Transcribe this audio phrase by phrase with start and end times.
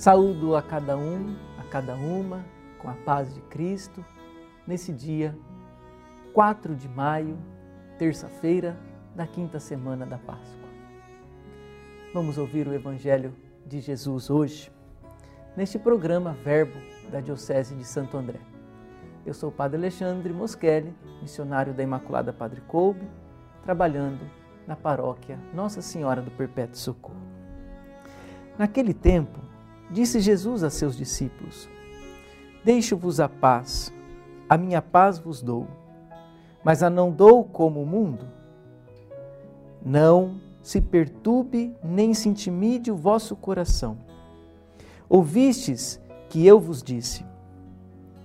[0.00, 2.42] Saúdo a cada um, a cada uma,
[2.78, 4.02] com a paz de Cristo,
[4.66, 5.36] nesse dia
[6.32, 7.36] 4 de maio,
[7.98, 8.78] terça-feira
[9.14, 10.70] da quinta semana da Páscoa.
[12.14, 13.34] Vamos ouvir o Evangelho
[13.66, 14.72] de Jesus hoje,
[15.54, 16.80] neste programa Verbo
[17.12, 18.40] da Diocese de Santo André.
[19.26, 23.06] Eu sou o Padre Alexandre Moschelli, missionário da Imaculada Padre Coube,
[23.62, 24.24] trabalhando
[24.66, 27.20] na paróquia Nossa Senhora do Perpétuo Socorro.
[28.56, 29.49] Naquele tempo,
[29.90, 31.68] disse Jesus a seus discípulos:
[32.64, 33.92] Deixo-vos a paz,
[34.48, 35.66] a minha paz vos dou,
[36.62, 38.26] mas a não dou como o mundo.
[39.84, 43.96] Não se perturbe nem se intimide o vosso coração.
[45.08, 47.24] Ouvistes que eu vos disse: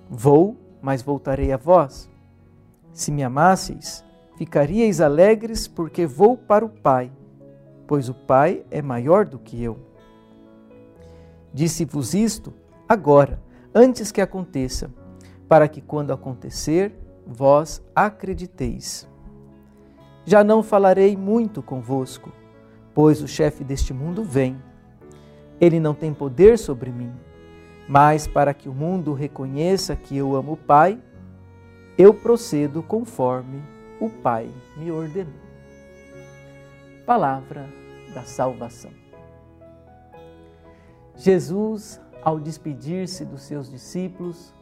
[0.09, 2.09] Vou, mas voltarei a vós.
[2.93, 4.05] Se me amasseis,
[4.37, 7.11] ficaríeis alegres, porque vou para o Pai,
[7.87, 9.77] pois o Pai é maior do que eu.
[11.55, 12.53] Disse-vos isto
[12.85, 13.41] agora,
[13.73, 14.91] antes que aconteça,
[15.47, 16.93] para que quando acontecer,
[17.25, 19.07] vós acrediteis.
[20.25, 22.29] Já não falarei muito convosco,
[22.93, 24.61] pois o chefe deste mundo vem.
[25.57, 27.13] Ele não tem poder sobre mim,
[27.87, 31.01] mas para que o mundo reconheça que eu amo o Pai,
[31.97, 33.63] eu procedo conforme
[34.01, 35.39] o Pai me ordenou.
[37.05, 37.65] Palavra
[38.13, 39.04] da salvação.
[41.17, 44.53] Jesus, ao despedir-se dos seus discípulos,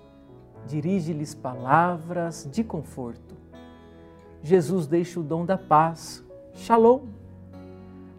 [0.68, 3.36] dirige-lhes palavras de conforto.
[4.42, 7.08] Jesus deixa o dom da paz, Shalom.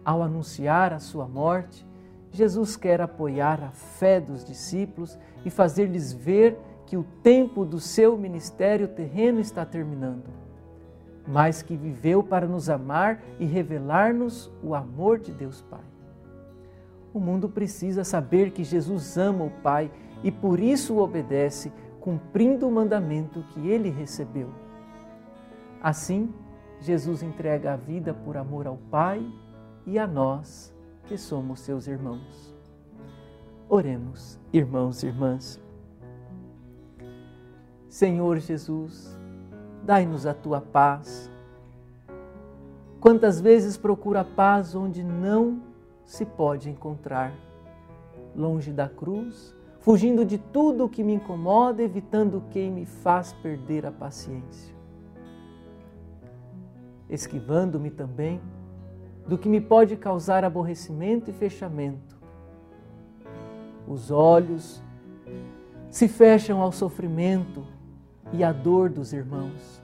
[0.03, 1.85] Ao anunciar a sua morte,
[2.31, 8.17] Jesus quer apoiar a fé dos discípulos e fazer-lhes ver que o tempo do seu
[8.17, 10.29] ministério terreno está terminando,
[11.25, 15.94] mas que viveu para nos amar e revelar-nos o amor de Deus Pai.
[17.15, 19.89] O mundo precisa saber que Jesus ama o Pai
[20.21, 21.71] e por isso o obedece,
[22.01, 24.49] cumprindo o mandamento que ele recebeu.
[25.81, 26.33] Assim,
[26.81, 29.25] Jesus entrega a vida por amor ao Pai
[29.85, 32.53] e a nós, que somos seus irmãos.
[33.69, 35.57] Oremos, irmãos e irmãs.
[37.87, 39.17] Senhor Jesus,
[39.85, 41.31] dai-nos a tua paz.
[42.99, 45.74] Quantas vezes procuro a paz onde não
[46.05, 47.33] se pode encontrar.
[48.35, 53.85] Longe da cruz, fugindo de tudo o que me incomoda, evitando quem me faz perder
[53.85, 54.75] a paciência.
[57.09, 58.41] Esquivando-me também
[59.27, 62.15] do que me pode causar aborrecimento e fechamento.
[63.87, 64.83] Os olhos
[65.89, 67.65] se fecham ao sofrimento
[68.33, 69.81] e à dor dos irmãos.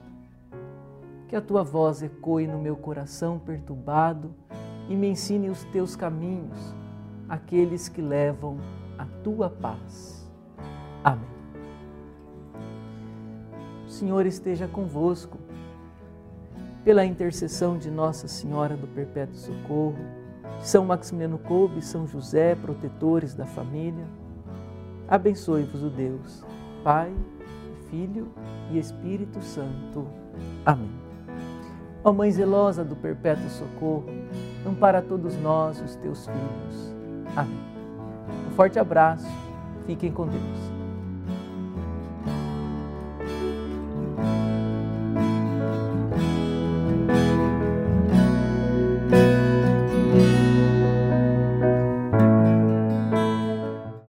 [1.28, 4.34] Que a tua voz ecoe no meu coração perturbado
[4.92, 6.74] e me ensine os teus caminhos,
[7.26, 8.58] aqueles que levam
[8.98, 10.30] a tua paz.
[11.02, 11.24] Amém.
[13.86, 15.38] O Senhor esteja convosco.
[16.84, 19.96] Pela intercessão de Nossa Senhora do Perpétuo Socorro,
[20.60, 24.04] São Maximiliano Kolbe e São José, protetores da família,
[25.08, 26.44] abençoe-vos o Deus,
[26.84, 27.14] Pai,
[27.88, 28.28] Filho
[28.70, 30.06] e Espírito Santo.
[30.66, 30.90] Amém.
[32.04, 34.04] Ó Mãe zelosa do Perpétuo Socorro,
[34.66, 36.94] ampara todos nós, os teus filhos.
[37.36, 37.58] Amém.
[38.48, 39.26] Um forte abraço,
[39.86, 40.81] fiquem com Deus.